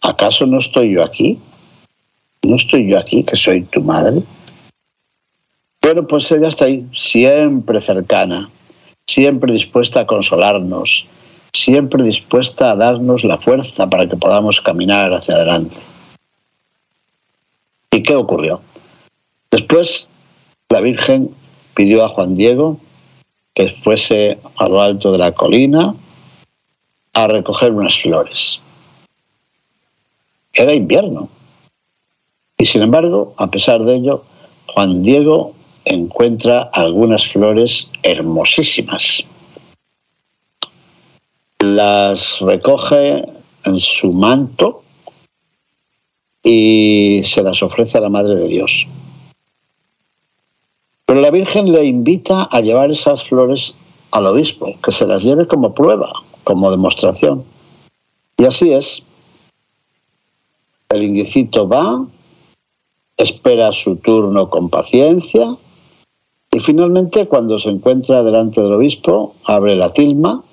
¿Acaso 0.00 0.46
no 0.46 0.58
estoy 0.58 0.94
yo 0.94 1.04
aquí? 1.04 1.38
¿No 2.42 2.56
estoy 2.56 2.88
yo 2.88 2.98
aquí, 2.98 3.22
que 3.22 3.36
soy 3.36 3.62
tu 3.62 3.82
madre? 3.82 4.22
Bueno, 5.82 6.06
pues 6.06 6.30
ella 6.32 6.48
está 6.48 6.66
ahí, 6.66 6.86
siempre 6.94 7.80
cercana, 7.80 8.48
siempre 9.06 9.52
dispuesta 9.52 10.00
a 10.00 10.06
consolarnos, 10.06 11.06
siempre 11.52 12.02
dispuesta 12.02 12.70
a 12.70 12.76
darnos 12.76 13.24
la 13.24 13.38
fuerza 13.38 13.88
para 13.88 14.08
que 14.08 14.16
podamos 14.16 14.60
caminar 14.60 15.12
hacia 15.12 15.34
adelante. 15.34 15.76
¿Y 17.92 18.02
qué 18.02 18.14
ocurrió? 18.14 18.60
Después 19.50 20.08
la 20.68 20.80
Virgen 20.80 21.30
pidió 21.74 22.04
a 22.04 22.08
Juan 22.08 22.36
Diego 22.36 22.78
que 23.60 23.74
fuese 23.82 24.38
a 24.56 24.68
lo 24.68 24.80
alto 24.80 25.12
de 25.12 25.18
la 25.18 25.32
colina 25.32 25.94
a 27.12 27.26
recoger 27.26 27.72
unas 27.72 28.00
flores. 28.00 28.62
Era 30.54 30.72
invierno. 30.74 31.28
Y 32.56 32.64
sin 32.64 32.82
embargo, 32.82 33.34
a 33.36 33.50
pesar 33.50 33.84
de 33.84 33.96
ello, 33.96 34.24
Juan 34.66 35.02
Diego 35.02 35.52
encuentra 35.84 36.70
algunas 36.72 37.26
flores 37.26 37.90
hermosísimas. 38.02 39.24
Las 41.58 42.38
recoge 42.40 43.26
en 43.64 43.78
su 43.78 44.12
manto 44.12 44.82
y 46.42 47.20
se 47.24 47.42
las 47.42 47.62
ofrece 47.62 47.98
a 47.98 48.00
la 48.00 48.08
Madre 48.08 48.36
de 48.36 48.48
Dios. 48.48 48.86
Pero 51.10 51.22
la 51.22 51.32
Virgen 51.32 51.72
le 51.72 51.84
invita 51.86 52.44
a 52.44 52.60
llevar 52.60 52.92
esas 52.92 53.24
flores 53.24 53.74
al 54.12 54.26
obispo, 54.26 54.76
que 54.80 54.92
se 54.92 55.04
las 55.06 55.24
lleve 55.24 55.44
como 55.44 55.74
prueba, 55.74 56.12
como 56.44 56.70
demostración. 56.70 57.42
Y 58.38 58.44
así 58.44 58.72
es. 58.72 59.02
El 60.88 61.02
indiecito 61.02 61.66
va, 61.66 62.06
espera 63.16 63.72
su 63.72 63.96
turno 63.96 64.48
con 64.50 64.70
paciencia 64.70 65.56
y 66.52 66.60
finalmente 66.60 67.26
cuando 67.26 67.58
se 67.58 67.70
encuentra 67.70 68.22
delante 68.22 68.60
del 68.60 68.74
obispo 68.74 69.34
abre 69.46 69.74
la 69.74 69.92
tilma 69.92 70.44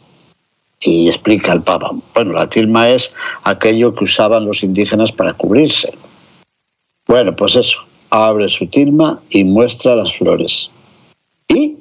Y 0.79 1.07
explica 1.07 1.53
el 1.53 1.61
Papa. 1.61 1.91
Bueno, 2.15 2.33
la 2.33 2.49
tilma 2.49 2.89
es 2.89 3.11
aquello 3.43 3.93
que 3.93 4.05
usaban 4.05 4.45
los 4.47 4.63
indígenas 4.63 5.11
para 5.11 5.33
cubrirse. 5.33 5.93
Bueno, 7.05 7.35
pues 7.35 7.55
eso, 7.55 7.86
abre 8.09 8.49
su 8.49 8.67
tilma 8.67 9.21
y 9.29 9.43
muestra 9.43 9.95
las 9.95 10.13
flores. 10.13 10.69
Y 11.47 11.75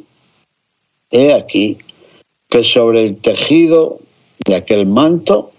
he 1.10 1.32
aquí 1.32 1.78
que 2.48 2.62
sobre 2.62 3.06
el 3.06 3.16
tejido 3.16 3.98
de 4.44 4.56
aquel 4.56 4.86
manto 4.86 5.52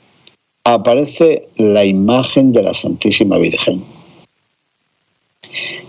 aparece 0.64 1.48
la 1.56 1.86
imagen 1.86 2.52
de 2.52 2.64
la 2.64 2.74
Santísima 2.74 3.38
Virgen. 3.38 3.84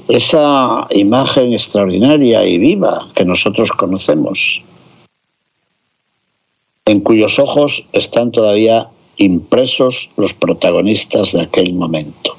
Esa 0.08 0.86
imagen 0.90 1.52
extraordinaria 1.52 2.44
y 2.46 2.58
viva 2.58 3.08
que 3.14 3.24
nosotros 3.24 3.70
conocemos, 3.72 4.62
en 6.86 7.00
cuyos 7.00 7.38
ojos 7.38 7.84
están 7.92 8.30
todavía 8.32 8.88
impresos 9.18 10.10
los 10.16 10.32
protagonistas 10.32 11.32
de 11.32 11.42
aquel 11.42 11.74
momento. 11.74 12.37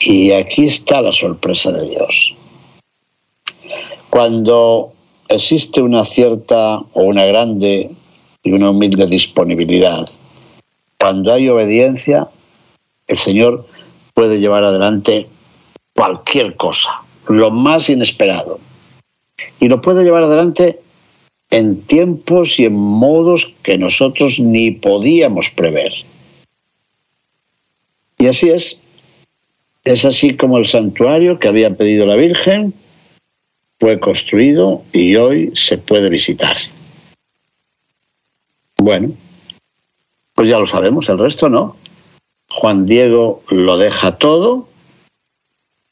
Y 0.00 0.32
aquí 0.32 0.66
está 0.66 1.02
la 1.02 1.12
sorpresa 1.12 1.70
de 1.72 1.88
Dios. 1.88 2.34
Cuando 4.08 4.92
existe 5.28 5.82
una 5.82 6.04
cierta 6.06 6.78
o 6.78 7.02
una 7.02 7.26
grande 7.26 7.90
y 8.42 8.52
una 8.52 8.70
humilde 8.70 9.06
disponibilidad, 9.06 10.08
cuando 10.98 11.32
hay 11.32 11.48
obediencia, 11.48 12.28
el 13.06 13.18
Señor 13.18 13.66
puede 14.14 14.40
llevar 14.40 14.64
adelante 14.64 15.28
cualquier 15.94 16.56
cosa, 16.56 17.02
lo 17.28 17.50
más 17.50 17.90
inesperado. 17.90 18.58
Y 19.60 19.68
lo 19.68 19.82
puede 19.82 20.02
llevar 20.02 20.24
adelante 20.24 20.80
en 21.50 21.82
tiempos 21.82 22.58
y 22.58 22.64
en 22.64 22.74
modos 22.74 23.52
que 23.62 23.76
nosotros 23.76 24.40
ni 24.40 24.70
podíamos 24.70 25.50
prever. 25.50 25.92
Y 28.18 28.26
así 28.26 28.48
es. 28.48 28.80
Es 29.84 30.04
así 30.04 30.36
como 30.36 30.58
el 30.58 30.66
santuario 30.66 31.38
que 31.38 31.48
había 31.48 31.74
pedido 31.74 32.06
la 32.06 32.16
Virgen 32.16 32.74
fue 33.78 33.98
construido 33.98 34.82
y 34.92 35.16
hoy 35.16 35.52
se 35.54 35.78
puede 35.78 36.10
visitar. 36.10 36.56
Bueno, 38.76 39.12
pues 40.34 40.48
ya 40.48 40.58
lo 40.58 40.66
sabemos, 40.66 41.08
el 41.08 41.18
resto 41.18 41.48
no. 41.48 41.76
Juan 42.50 42.84
Diego 42.84 43.42
lo 43.48 43.78
deja 43.78 44.16
todo 44.16 44.68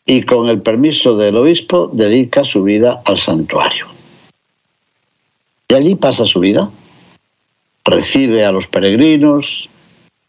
y 0.04 0.23
con 0.23 0.49
el 0.49 0.61
permiso 0.62 1.16
del 1.16 1.37
obispo 1.37 1.90
dedica 1.92 2.45
su 2.45 2.62
vida 2.64 3.02
al 3.04 3.18
santuario. 3.18 3.87
Y 5.68 5.75
allí 5.75 5.95
pasa 5.95 6.25
su 6.25 6.40
vida. 6.40 6.71
Recibe 7.85 8.45
a 8.45 8.52
los 8.52 8.66
peregrinos, 8.66 9.68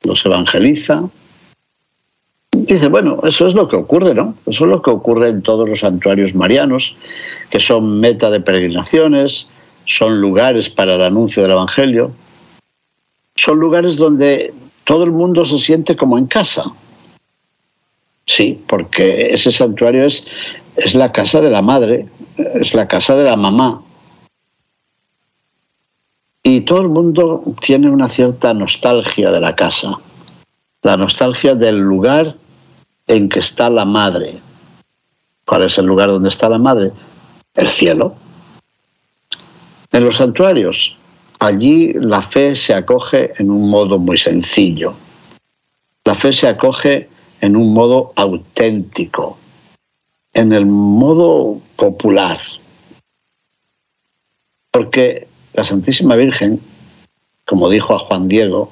los 0.04 0.26
evangeliza. 0.26 1.10
Dice, 2.52 2.88
bueno, 2.88 3.20
eso 3.24 3.48
es 3.48 3.54
lo 3.54 3.68
que 3.68 3.76
ocurre, 3.76 4.14
¿no? 4.14 4.36
Eso 4.46 4.66
es 4.66 4.72
lo 4.72 4.82
que 4.82 4.90
ocurre 4.90 5.30
en 5.30 5.42
todos 5.42 5.68
los 5.70 5.80
santuarios 5.80 6.36
marianos, 6.36 6.96
que 7.50 7.60
son 7.60 8.00
meta 8.00 8.30
de 8.30 8.40
peregrinaciones, 8.40 9.48
son 9.86 10.20
lugares 10.20 10.70
para 10.70 10.96
el 10.96 11.02
anuncio 11.02 11.42
del 11.42 11.52
Evangelio, 11.52 12.12
son 13.36 13.60
lugares 13.60 13.98
donde 13.98 14.54
todo 14.84 15.04
el 15.04 15.12
mundo 15.12 15.46
se 15.46 15.58
siente 15.58 15.96
como 15.96 16.18
en 16.18 16.28
casa. 16.28 16.66
Sí, 18.26 18.62
porque 18.68 19.32
ese 19.32 19.52
santuario 19.52 20.06
es, 20.06 20.26
es 20.76 20.94
la 20.94 21.12
casa 21.12 21.42
de 21.42 21.50
la 21.50 21.62
madre, 21.62 22.08
es 22.38 22.74
la 22.74 22.88
casa 22.88 23.16
de 23.16 23.24
la 23.24 23.36
mamá. 23.36 23.82
Y 26.44 26.62
todo 26.62 26.82
el 26.82 26.90
mundo 26.90 27.44
tiene 27.62 27.90
una 27.90 28.10
cierta 28.10 28.54
nostalgia 28.54 29.32
de 29.32 29.40
la 29.40 29.56
casa, 29.56 29.98
la 30.84 30.98
nostalgia 30.98 31.56
del 31.56 31.80
lugar 31.80 32.36
en 33.10 33.28
que 33.28 33.40
está 33.40 33.70
la 33.70 33.84
madre. 33.84 34.40
¿Cuál 35.46 35.64
es 35.64 35.78
el 35.78 35.86
lugar 35.86 36.10
donde 36.10 36.30
está 36.30 36.48
la 36.48 36.60
madre? 36.60 36.92
El 37.56 37.68
cielo. 37.68 38.16
En 39.92 40.06
los 40.06 40.18
santuarios, 40.18 40.96
allí 41.40 41.94
la 41.94 42.22
fe 42.22 42.56
se 42.56 42.74
acoge 42.74 43.34
en 43.40 43.50
un 43.50 43.70
modo 43.70 43.98
muy 43.98 44.18
sencillo. 44.18 44.94
La 46.06 46.14
fe 46.14 46.32
se 46.32 46.48
acoge 46.48 47.10
en 47.42 47.56
un 47.56 47.74
modo 47.74 48.14
auténtico, 48.16 49.38
en 50.34 50.54
el 50.54 50.68
modo 50.68 51.60
popular. 51.76 52.40
Porque 54.70 55.28
la 55.54 55.64
Santísima 55.64 56.16
Virgen, 56.16 56.62
como 57.46 57.70
dijo 57.70 57.96
a 57.96 58.00
Juan 58.00 58.28
Diego, 58.28 58.72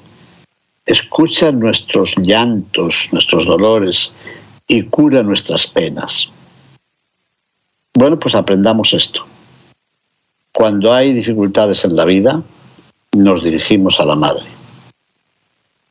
escucha 0.88 1.52
nuestros 1.52 2.16
llantos, 2.16 3.08
nuestros 3.12 3.44
dolores 3.44 4.10
y 4.66 4.82
cura 4.84 5.22
nuestras 5.22 5.66
penas. 5.66 6.30
Bueno, 7.94 8.18
pues 8.18 8.34
aprendamos 8.34 8.94
esto. 8.94 9.24
Cuando 10.52 10.92
hay 10.92 11.12
dificultades 11.12 11.84
en 11.84 11.94
la 11.94 12.06
vida, 12.06 12.42
nos 13.14 13.44
dirigimos 13.44 14.00
a 14.00 14.06
la 14.06 14.16
Madre. 14.16 14.46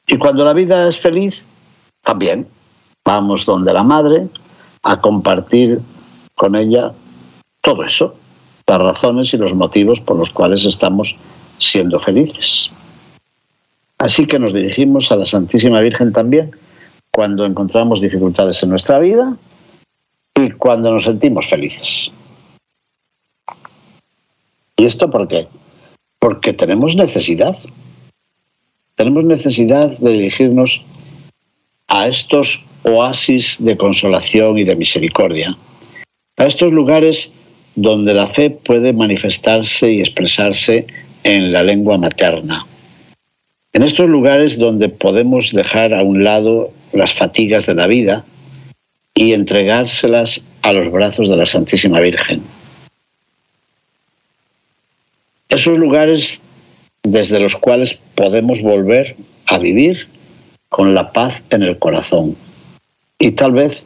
Y 0.08 0.18
cuando 0.18 0.44
la 0.44 0.54
vida 0.54 0.88
es 0.88 0.98
feliz, 0.98 1.44
también 2.02 2.48
vamos 3.06 3.46
donde 3.46 3.74
la 3.74 3.84
madre 3.84 4.28
a 4.84 5.00
compartir 5.00 5.80
con 6.34 6.56
ella 6.56 6.94
todo 7.62 7.84
eso, 7.84 8.16
las 8.66 8.82
razones 8.82 9.34
y 9.34 9.38
los 9.38 9.54
motivos 9.54 10.00
por 10.00 10.18
los 10.18 10.30
cuales 10.30 10.66
estamos 10.66 11.16
siendo 11.60 12.00
felices. 12.00 12.72
Así 13.98 14.28
que 14.28 14.40
nos 14.40 14.54
dirigimos 14.54 15.12
a 15.12 15.16
la 15.16 15.26
Santísima 15.26 15.82
Virgen 15.82 16.14
también 16.14 16.52
cuando 17.12 17.46
encontramos 17.46 18.02
dificultades 18.02 18.62
en 18.62 18.70
nuestra 18.70 19.00
vida 19.00 19.36
y 20.36 20.52
cuando 20.52 20.92
nos 20.92 21.04
sentimos 21.04 21.48
felices. 21.48 22.12
¿Y 24.78 24.86
esto 24.86 25.10
por 25.10 25.28
qué? 25.28 25.48
Porque 26.20 26.54
tenemos 26.54 26.96
necesidad. 26.96 27.58
Tenemos 28.96 29.24
necesidad 29.24 29.98
de 29.98 30.12
dirigirnos 30.12 30.82
a 31.88 32.08
estos 32.08 32.64
oasis 32.84 33.58
de 33.60 33.78
consolación 33.78 34.58
y 34.58 34.64
de 34.64 34.76
misericordia, 34.76 35.58
a 36.38 36.46
estos 36.46 36.72
lugares 36.72 37.32
donde 37.76 38.14
la 38.14 38.28
fe 38.28 38.50
puede 38.50 38.94
manifestarse 38.94 39.92
y 39.92 40.02
expresarse 40.02 40.88
en 41.24 41.52
la 41.52 41.64
lengua 41.64 41.98
materna, 41.98 42.66
en 43.78 43.84
estos 43.84 44.10
lugares 44.10 44.58
donde 44.58 44.90
podemos 44.90 45.52
dejar 45.54 45.94
a 45.94 46.02
un 46.02 46.24
lado 46.24 46.72
las 46.94 47.14
fatigas 47.14 47.68
de 47.68 47.76
la 47.76 47.86
vida 47.86 48.26
y 49.14 49.34
entregárselas 49.34 50.44
a 50.64 50.74
los 50.74 50.92
brazos 50.92 51.30
de 51.30 51.38
la 51.38 51.46
Santísima 51.46 52.00
Virgen. 52.00 52.42
Esos 55.50 55.78
lugares 55.78 56.42
desde 57.04 57.40
los 57.40 57.56
cuales 57.56 58.00
podemos 58.16 58.64
volver 58.64 59.16
a 59.46 59.60
vivir 59.60 60.08
con 60.70 60.96
la 60.96 61.12
paz 61.12 61.44
en 61.52 61.62
el 61.62 61.78
corazón 61.78 62.36
y 63.20 63.34
tal 63.34 63.52
vez 63.52 63.84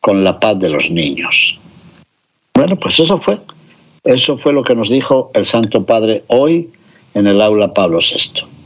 con 0.00 0.24
la 0.24 0.40
paz 0.40 0.58
de 0.58 0.70
los 0.70 0.90
niños. 0.90 1.58
Bueno, 2.54 2.76
pues 2.76 2.98
eso 2.98 3.20
fue. 3.20 3.38
Eso 4.04 4.38
fue 4.38 4.54
lo 4.54 4.64
que 4.64 4.74
nos 4.74 4.88
dijo 4.88 5.30
el 5.34 5.44
Santo 5.44 5.84
Padre 5.84 6.24
hoy 6.28 6.70
en 7.12 7.26
el 7.26 7.42
aula 7.42 7.74
Pablo 7.74 7.98
VI. 7.98 8.57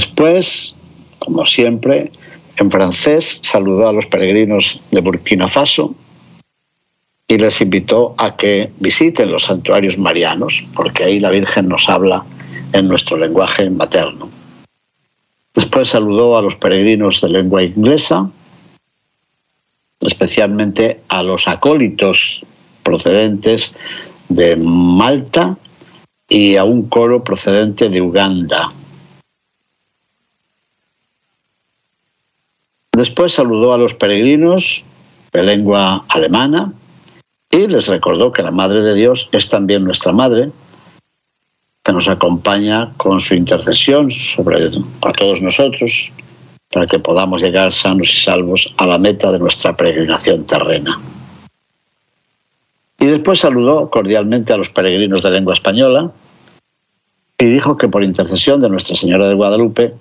Después, 0.00 0.74
como 1.18 1.44
siempre, 1.44 2.10
en 2.56 2.70
francés 2.70 3.38
saludó 3.42 3.86
a 3.86 3.92
los 3.92 4.06
peregrinos 4.06 4.80
de 4.90 5.02
Burkina 5.02 5.46
Faso 5.46 5.94
y 7.28 7.36
les 7.36 7.60
invitó 7.60 8.14
a 8.16 8.34
que 8.34 8.70
visiten 8.80 9.30
los 9.30 9.44
santuarios 9.44 9.98
marianos, 9.98 10.64
porque 10.74 11.04
ahí 11.04 11.20
la 11.20 11.28
Virgen 11.28 11.68
nos 11.68 11.86
habla 11.90 12.24
en 12.72 12.88
nuestro 12.88 13.18
lenguaje 13.18 13.68
materno. 13.68 14.30
Después 15.54 15.88
saludó 15.88 16.38
a 16.38 16.42
los 16.42 16.56
peregrinos 16.56 17.20
de 17.20 17.28
lengua 17.28 17.62
inglesa 17.62 18.30
especialmente 20.00 21.02
a 21.08 21.22
los 21.22 21.46
acólitos 21.46 22.42
procedentes 22.82 23.74
de 24.30 24.56
Malta 24.56 25.58
y 26.26 26.56
a 26.56 26.64
un 26.64 26.88
coro 26.88 27.22
procedente 27.22 27.90
de 27.90 28.00
Uganda. 28.00 28.72
Después 33.00 33.32
saludó 33.32 33.72
a 33.72 33.78
los 33.78 33.94
peregrinos 33.94 34.84
de 35.32 35.42
lengua 35.42 36.04
alemana 36.08 36.70
y 37.50 37.66
les 37.66 37.86
recordó 37.86 38.30
que 38.30 38.42
la 38.42 38.50
Madre 38.50 38.82
de 38.82 38.92
Dios 38.92 39.26
es 39.32 39.48
también 39.48 39.84
nuestra 39.84 40.12
Madre, 40.12 40.50
que 41.82 41.92
nos 41.92 42.08
acompaña 42.08 42.92
con 42.98 43.18
su 43.18 43.34
intercesión 43.34 44.10
sobre 44.10 44.66
a 45.00 45.12
todos 45.12 45.40
nosotros 45.40 46.12
para 46.70 46.86
que 46.86 46.98
podamos 46.98 47.40
llegar 47.40 47.72
sanos 47.72 48.14
y 48.14 48.20
salvos 48.20 48.70
a 48.76 48.84
la 48.84 48.98
meta 48.98 49.32
de 49.32 49.38
nuestra 49.38 49.74
peregrinación 49.74 50.44
terrena. 50.44 51.00
Y 52.98 53.06
después 53.06 53.38
saludó 53.38 53.88
cordialmente 53.88 54.52
a 54.52 54.58
los 54.58 54.68
peregrinos 54.68 55.22
de 55.22 55.30
lengua 55.30 55.54
española 55.54 56.10
y 57.38 57.46
dijo 57.46 57.78
que 57.78 57.88
por 57.88 58.04
intercesión 58.04 58.60
de 58.60 58.68
Nuestra 58.68 58.94
Señora 58.94 59.26
de 59.26 59.36
Guadalupe 59.36 59.94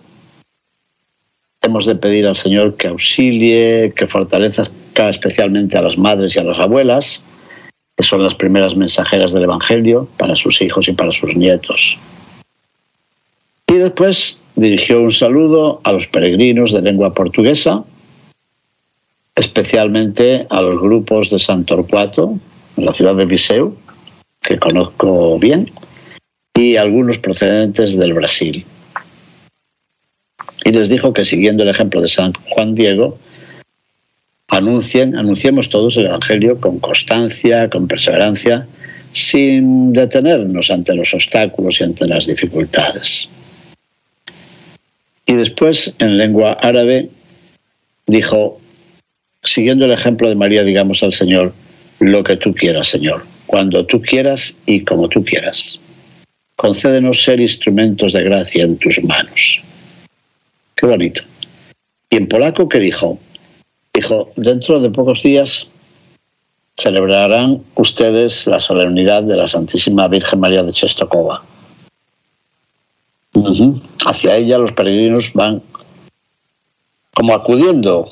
hemos 1.62 1.86
de 1.86 1.96
pedir 1.96 2.26
al 2.26 2.36
Señor 2.36 2.76
que 2.78 2.88
auxilie, 2.88 3.94
que 3.96 4.08
fortalezca 4.08 5.10
especialmente 5.10 5.78
a 5.78 5.82
las 5.82 5.98
madres 5.98 6.36
y 6.36 6.40
a 6.40 6.44
las 6.44 6.60
abuelas, 6.60 7.22
que 7.98 8.04
son 8.04 8.24
las 8.24 8.36
primeras 8.36 8.76
mensajeras 8.76 9.34
del 9.34 9.44
Evangelio 9.44 10.08
para 10.18 10.36
sus 10.36 10.62
hijos 10.62 10.88
y 10.88 10.94
para 10.94 11.12
sus 11.12 11.36
nietos. 11.36 11.98
Y 13.68 13.76
después 13.76 14.38
dirigió 14.56 15.02
un 15.02 15.12
saludo 15.12 15.82
a 15.84 15.92
los 15.92 16.08
peregrinos 16.08 16.72
de 16.72 16.82
lengua 16.82 17.14
portuguesa, 17.14 17.84
especialmente 19.36 20.48
a 20.50 20.62
los 20.62 20.82
grupos 20.82 21.30
de 21.30 21.40
San 21.40 21.66
Torcuato, 21.66 22.40
en 22.78 22.86
la 22.86 22.94
ciudad 22.94 23.16
de 23.16 23.26
Viseu, 23.26 23.76
que 24.42 24.58
conozco 24.58 25.38
bien, 25.40 25.72
y 26.58 26.78
algunos 26.78 27.18
procedentes 27.18 27.98
del 27.98 28.14
Brasil. 28.14 28.66
Y 30.66 30.72
les 30.72 30.90
dijo 30.90 31.14
que 31.14 31.26
siguiendo 31.26 31.64
el 31.64 31.70
ejemplo 31.70 32.02
de 32.02 32.08
San 32.08 32.34
Juan 32.50 32.76
Diego, 32.76 33.18
anuncien, 34.50 35.16
anunciemos 35.16 35.70
todos 35.70 35.98
el 35.98 36.08
Evangelio 36.08 36.60
con 36.60 36.80
constancia, 36.80 37.70
con 37.70 37.88
perseverancia, 37.88 38.68
sin 39.14 39.94
detenernos 39.94 40.70
ante 40.70 40.94
los 40.96 41.14
obstáculos 41.14 41.80
y 41.80 41.84
ante 41.84 42.06
las 42.08 42.28
dificultades. 42.28 43.30
Y 45.26 45.34
después, 45.34 45.94
en 46.00 46.18
lengua 46.18 46.54
árabe, 46.54 47.10
dijo, 48.08 48.60
siguiendo 49.44 49.86
el 49.86 49.92
ejemplo 49.92 50.28
de 50.28 50.36
María, 50.36 50.64
digamos 50.64 51.04
al 51.04 51.14
Señor, 51.14 51.54
lo 52.00 52.24
que 52.24 52.36
tú 52.36 52.54
quieras, 52.54 52.88
Señor, 52.88 53.24
cuando 53.46 53.86
tú 53.86 54.02
quieras 54.02 54.56
y 54.66 54.84
como 54.84 55.08
tú 55.08 55.24
quieras. 55.24 55.80
Concédenos 56.56 57.24
ser 57.24 57.40
instrumentos 57.40 58.14
de 58.14 58.24
gracia 58.24 58.64
en 58.64 58.78
tus 58.78 59.02
manos. 59.04 59.62
Qué 60.80 60.86
bonito. 60.86 61.22
Y 62.10 62.16
en 62.16 62.30
polaco, 62.30 62.70
¿qué 62.70 62.80
dijo? 62.80 63.20
Dijo, 63.94 64.32
dentro 64.38 64.80
de 64.80 64.90
pocos 64.90 65.22
días 65.22 65.70
celebrarán 66.78 67.62
ustedes 67.76 68.48
la 68.48 68.62
solemnidad 68.62 69.24
de 69.24 69.36
la 69.36 69.46
Santísima 69.46 70.08
Virgen 70.08 70.40
María 70.40 70.64
de 70.64 70.72
Chestokova. 70.72 71.44
Hacia 74.06 74.38
ella 74.38 74.58
los 74.58 74.72
peregrinos 74.72 75.34
van 75.34 75.62
como 77.14 77.34
acudiendo 77.34 78.10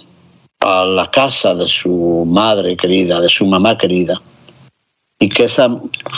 a 0.60 0.84
la 0.84 1.10
casa 1.10 1.56
de 1.56 1.68
su 1.68 2.26
madre 2.28 2.76
querida, 2.76 3.22
de 3.22 3.30
su 3.30 3.46
mamá 3.46 3.78
querida, 3.78 4.22
y 5.20 5.30
que 5.30 5.46
esa 5.46 5.70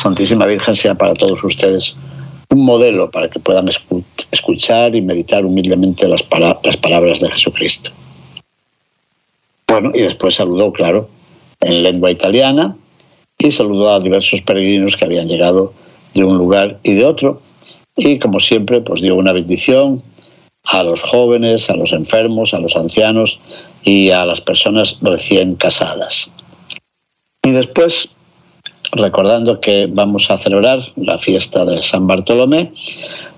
Santísima 0.01 0.47
Virgen 0.47 0.75
sea 0.75 0.95
para 0.95 1.13
todos 1.13 1.43
ustedes 1.43 1.95
un 2.49 2.65
modelo 2.65 3.11
para 3.11 3.29
que 3.29 3.39
puedan 3.39 3.69
escuchar 4.31 4.95
y 4.95 5.01
meditar 5.01 5.45
humildemente 5.45 6.07
las, 6.07 6.23
palabras 6.23 7.19
de 7.19 7.29
Jesucristo. 7.29 7.91
Bueno, 9.67 9.91
y 9.93 10.01
después 10.01 10.35
saludó, 10.35 10.73
claro, 10.73 11.09
en 11.61 11.83
lengua 11.83 12.09
italiana 12.09 12.75
y 13.37 13.51
saludó 13.51 13.93
a 13.93 13.99
diversos 13.99 14.41
peregrinos 14.41 14.97
que 14.97 15.05
habían 15.05 15.27
llegado 15.27 15.73
de 16.13 16.23
un 16.23 16.37
lugar 16.37 16.79
y 16.83 16.95
de 16.95 17.05
otro. 17.05 17.41
Y 17.95 18.17
como 18.17 18.39
siempre, 18.39 18.81
pues 18.81 19.01
dio 19.01 19.15
una 19.15 19.31
bendición 19.31 20.01
a 20.65 20.83
los 20.83 21.01
jóvenes, 21.01 21.69
a 21.69 21.75
los 21.75 21.91
enfermos, 21.93 22.53
a 22.53 22.59
los 22.59 22.75
ancianos 22.75 23.39
y 23.83 24.09
a 24.09 24.25
las 24.25 24.41
personas 24.41 24.97
recién 25.01 25.55
casadas. 25.55 26.31
Y 27.43 27.51
después, 27.51 28.11
recordando 28.91 29.59
que 29.59 29.87
vamos 29.89 30.29
a 30.31 30.37
celebrar 30.37 30.79
la 30.95 31.19
fiesta 31.19 31.65
de 31.65 31.81
San 31.81 32.07
Bartolomé, 32.07 32.71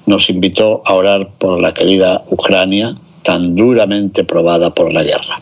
nos 0.05 0.29
invitó 0.29 0.81
a 0.85 0.93
orar 0.93 1.29
por 1.37 1.59
la 1.59 1.73
querida 1.73 2.23
Ucrania, 2.29 2.95
tan 3.23 3.55
duramente 3.55 4.23
probada 4.23 4.71
por 4.71 4.93
la 4.93 5.03
guerra. 5.03 5.39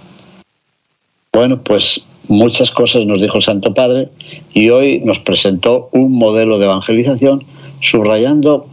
Bueno, 1.31 1.61
pues 1.61 2.03
muchas 2.27 2.71
cosas 2.71 3.05
nos 3.05 3.21
dijo 3.21 3.37
el 3.37 3.43
Santo 3.43 3.73
Padre 3.73 4.09
y 4.53 4.69
hoy 4.69 4.99
nos 4.99 5.19
presentó 5.19 5.89
un 5.91 6.11
modelo 6.13 6.59
de 6.59 6.65
evangelización 6.65 7.43
subrayando 7.81 8.67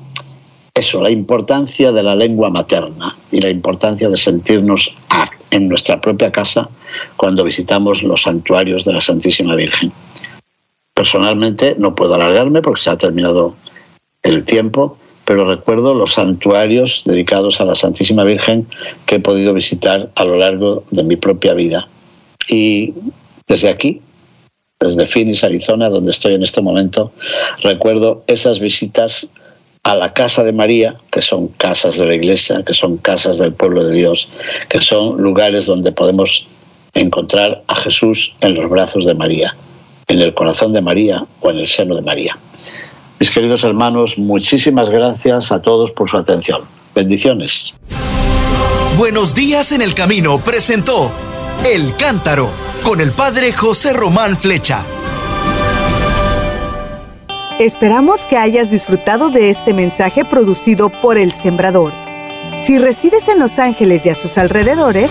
eso, 0.75 1.01
la 1.01 1.11
importancia 1.11 1.91
de 1.91 2.03
la 2.03 2.15
lengua 2.15 2.51
materna 2.51 3.17
y 3.33 3.41
la 3.41 3.49
importancia 3.49 4.11
de 4.11 4.17
sentirnos 4.17 4.95
en 5.51 5.69
nuestra 5.69 6.01
propia 6.01 6.31
casa 6.31 6.69
cuando 7.17 7.45
visitamos 7.45 8.03
los 8.03 8.23
santuarios 8.23 8.85
de 8.85 8.93
la 8.93 9.01
Santísima 9.01 9.55
Virgen. 9.55 9.91
Personalmente 10.97 11.77
no 11.77 11.95
puedo 11.95 12.15
alargarme 12.15 12.63
porque 12.63 12.81
se 12.81 12.89
ha 12.89 12.97
terminado 12.97 13.55
el 14.23 14.45
tiempo, 14.45 14.97
pero 15.27 15.45
recuerdo 15.45 15.93
los 15.93 16.15
santuarios 16.15 17.03
dedicados 17.05 17.61
a 17.61 17.67
la 17.67 17.75
Santísima 17.75 18.25
Virgen 18.25 18.67
que 19.05 19.17
he 19.17 19.21
podido 19.21 19.53
visitar 19.53 20.09
a 20.15 20.25
lo 20.25 20.37
largo 20.37 20.85
de 20.91 21.03
mi 21.03 21.17
propia 21.17 21.53
vida. 21.53 21.87
Y 22.49 22.95
desde 23.47 23.69
aquí, 23.69 24.01
desde 24.81 25.07
Phoenix, 25.07 25.45
Arizona, 25.45 25.91
donde 25.91 26.13
estoy 26.13 26.33
en 26.33 26.43
este 26.43 26.63
momento, 26.63 27.13
recuerdo 27.63 28.25
esas 28.27 28.59
visitas 28.59 29.29
a 29.83 29.95
la 29.97 30.15
casa 30.15 30.45
de 30.45 30.53
María, 30.53 30.97
que 31.13 31.21
son 31.21 31.49
casas 31.49 31.99
de 31.99 32.07
la 32.07 32.15
iglesia, 32.15 32.63
que 32.67 32.73
son 32.73 32.97
casas 32.97 33.37
del 33.37 33.53
pueblo 33.53 33.85
de 33.85 33.93
Dios, 33.93 34.31
que 34.71 34.81
son 34.81 35.23
lugares 35.23 35.67
donde 35.67 35.93
podemos 35.93 36.47
encontrar 36.95 37.63
a 37.67 37.75
Jesús 37.77 38.35
en 38.41 38.55
los 38.55 38.71
brazos 38.71 39.05
de 39.05 39.13
María, 39.13 39.55
en 40.09 40.21
el 40.21 40.35
corazón 40.35 40.73
de 40.73 40.81
María 40.81 41.25
o 41.41 41.51
en 41.51 41.59
el 41.59 41.67
seno 41.67 41.95
de 41.95 42.03
María. 42.03 42.37
Mis 43.19 43.31
queridos 43.31 43.65
hermanos, 43.65 44.19
muchísimas 44.19 44.91
gracias 44.91 45.51
a 45.51 45.61
todos 45.61 45.91
por 45.93 46.11
su 46.11 46.17
atención. 46.19 46.63
Bendiciones. 46.95 47.75
Buenos 48.97 49.35
días 49.35 49.73
en 49.73 49.83
el 49.83 49.95
camino 49.95 50.39
presentó 50.43 51.13
El 51.65 51.95
Cántaro 51.97 52.51
con 52.83 53.01
el 53.01 53.13
padre 53.13 53.53
José 53.53 53.93
Román 53.93 54.37
Flecha. 54.37 54.85
Esperamos 57.59 58.27
que 58.27 58.37
hayas 58.37 58.71
disfrutado 58.71 59.31
de 59.31 59.49
este 59.49 59.73
mensaje 59.73 60.25
producido 60.25 60.91
por 60.91 61.17
El 61.17 61.33
Sembrador. 61.33 61.93
Si 62.61 62.79
resides 62.79 63.29
en 63.29 63.39
Los 63.39 63.59
Ángeles 63.59 64.05
y 64.05 64.11
a 64.11 64.15
sus 64.15 64.37
alrededores, 64.39 65.11